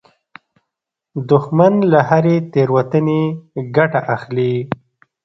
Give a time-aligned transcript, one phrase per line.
[1.29, 3.23] دښمن له هرې تېروتنې
[3.75, 4.53] ګټه اخلي